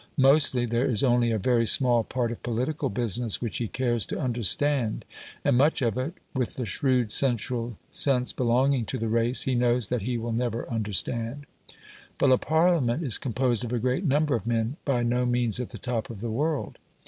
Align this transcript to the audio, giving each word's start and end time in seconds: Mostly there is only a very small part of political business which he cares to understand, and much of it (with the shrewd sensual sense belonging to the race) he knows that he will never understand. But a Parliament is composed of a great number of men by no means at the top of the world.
Mostly 0.17 0.65
there 0.65 0.87
is 0.89 1.03
only 1.03 1.29
a 1.29 1.37
very 1.37 1.67
small 1.67 2.03
part 2.03 2.31
of 2.31 2.41
political 2.41 2.89
business 2.89 3.39
which 3.39 3.59
he 3.59 3.67
cares 3.67 4.03
to 4.07 4.19
understand, 4.19 5.05
and 5.45 5.55
much 5.55 5.83
of 5.83 5.95
it 5.95 6.15
(with 6.33 6.55
the 6.55 6.65
shrewd 6.65 7.11
sensual 7.11 7.77
sense 7.91 8.33
belonging 8.33 8.83
to 8.85 8.97
the 8.97 9.07
race) 9.07 9.43
he 9.43 9.53
knows 9.53 9.89
that 9.89 10.01
he 10.01 10.17
will 10.17 10.33
never 10.33 10.67
understand. 10.71 11.45
But 12.17 12.31
a 12.31 12.39
Parliament 12.39 13.03
is 13.03 13.19
composed 13.19 13.63
of 13.63 13.71
a 13.71 13.77
great 13.77 14.03
number 14.03 14.33
of 14.33 14.47
men 14.47 14.77
by 14.85 15.03
no 15.03 15.23
means 15.27 15.59
at 15.59 15.69
the 15.69 15.77
top 15.77 16.09
of 16.09 16.19
the 16.21 16.31
world. 16.31 16.79